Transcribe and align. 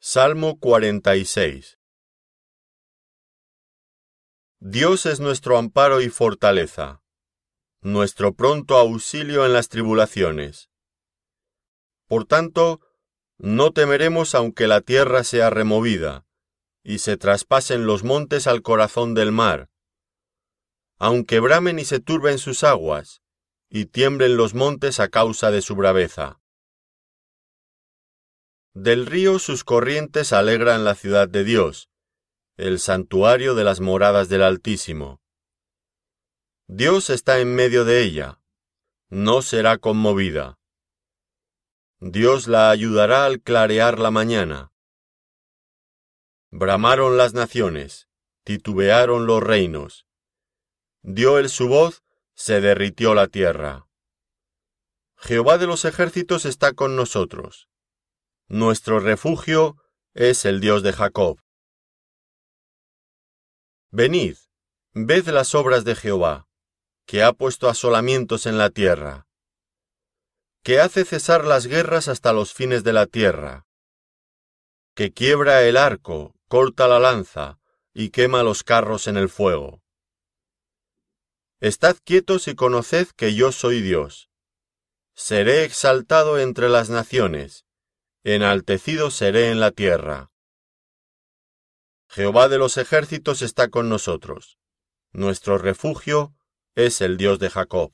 Salmo 0.00 0.60
46 0.60 1.76
Dios 4.60 5.06
es 5.06 5.18
nuestro 5.18 5.58
amparo 5.58 6.00
y 6.00 6.08
fortaleza, 6.08 7.02
nuestro 7.80 8.32
pronto 8.32 8.76
auxilio 8.76 9.44
en 9.44 9.52
las 9.52 9.68
tribulaciones. 9.68 10.70
Por 12.06 12.26
tanto, 12.26 12.80
no 13.38 13.72
temeremos 13.72 14.36
aunque 14.36 14.68
la 14.68 14.82
tierra 14.82 15.24
sea 15.24 15.50
removida, 15.50 16.24
y 16.84 17.00
se 17.00 17.16
traspasen 17.16 17.84
los 17.84 18.04
montes 18.04 18.46
al 18.46 18.62
corazón 18.62 19.14
del 19.14 19.32
mar, 19.32 19.68
aunque 21.00 21.40
bramen 21.40 21.80
y 21.80 21.84
se 21.84 21.98
turben 21.98 22.38
sus 22.38 22.62
aguas, 22.62 23.20
y 23.68 23.86
tiemblen 23.86 24.36
los 24.36 24.54
montes 24.54 25.00
a 25.00 25.08
causa 25.08 25.50
de 25.50 25.60
su 25.60 25.74
braveza. 25.74 26.40
Del 28.80 29.06
río 29.06 29.40
sus 29.40 29.64
corrientes 29.64 30.32
alegran 30.32 30.84
la 30.84 30.94
ciudad 30.94 31.28
de 31.28 31.42
Dios, 31.42 31.90
el 32.56 32.78
santuario 32.78 33.56
de 33.56 33.64
las 33.64 33.80
moradas 33.80 34.28
del 34.28 34.40
Altísimo. 34.40 35.20
Dios 36.68 37.10
está 37.10 37.40
en 37.40 37.56
medio 37.56 37.84
de 37.84 38.04
ella, 38.04 38.40
no 39.08 39.42
será 39.42 39.78
conmovida. 39.78 40.60
Dios 41.98 42.46
la 42.46 42.70
ayudará 42.70 43.24
al 43.24 43.42
clarear 43.42 43.98
la 43.98 44.12
mañana. 44.12 44.70
Bramaron 46.52 47.16
las 47.16 47.34
naciones, 47.34 48.06
titubearon 48.44 49.26
los 49.26 49.42
reinos. 49.42 50.06
Dio 51.02 51.40
él 51.40 51.48
su 51.48 51.66
voz, 51.66 52.04
se 52.34 52.60
derritió 52.60 53.16
la 53.16 53.26
tierra. 53.26 53.88
Jehová 55.16 55.58
de 55.58 55.66
los 55.66 55.84
ejércitos 55.84 56.44
está 56.44 56.74
con 56.74 56.94
nosotros. 56.94 57.68
Nuestro 58.50 58.98
refugio 58.98 59.76
es 60.14 60.46
el 60.46 60.60
Dios 60.60 60.82
de 60.82 60.94
Jacob. 60.94 61.38
Venid, 63.90 64.38
ved 64.94 65.28
las 65.28 65.54
obras 65.54 65.84
de 65.84 65.94
Jehová, 65.94 66.48
que 67.04 67.22
ha 67.22 67.34
puesto 67.34 67.68
asolamientos 67.68 68.46
en 68.46 68.56
la 68.56 68.70
tierra, 68.70 69.26
que 70.62 70.80
hace 70.80 71.04
cesar 71.04 71.44
las 71.44 71.66
guerras 71.66 72.08
hasta 72.08 72.32
los 72.32 72.54
fines 72.54 72.84
de 72.84 72.94
la 72.94 73.04
tierra, 73.04 73.66
que 74.94 75.12
quiebra 75.12 75.64
el 75.64 75.76
arco, 75.76 76.34
corta 76.48 76.88
la 76.88 76.98
lanza 76.98 77.60
y 77.92 78.08
quema 78.08 78.42
los 78.42 78.64
carros 78.64 79.08
en 79.08 79.18
el 79.18 79.28
fuego. 79.28 79.82
Estad 81.60 81.98
quietos 82.02 82.48
y 82.48 82.54
conoced 82.54 83.08
que 83.08 83.34
yo 83.34 83.52
soy 83.52 83.82
Dios. 83.82 84.30
Seré 85.14 85.64
exaltado 85.64 86.38
entre 86.38 86.70
las 86.70 86.88
naciones, 86.88 87.66
enaltecido 88.34 89.10
seré 89.10 89.50
en 89.50 89.60
la 89.60 89.70
tierra. 89.70 90.30
Jehová 92.08 92.48
de 92.48 92.58
los 92.58 92.76
ejércitos 92.76 93.42
está 93.42 93.68
con 93.68 93.88
nosotros. 93.88 94.58
Nuestro 95.12 95.58
refugio 95.58 96.34
es 96.74 97.00
el 97.00 97.16
Dios 97.16 97.38
de 97.38 97.50
Jacob. 97.50 97.92